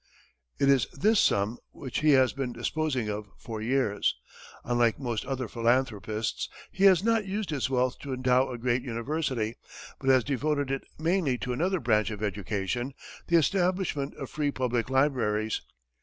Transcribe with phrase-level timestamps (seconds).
[0.57, 4.15] It is this sum which he has been disposing of for years.
[4.63, 9.57] Unlike most other philanthropists, he has not used his wealth to endow a great university,
[9.99, 12.95] but has devoted it mainly to another branch of education,
[13.27, 15.61] the establishment of free public libraries.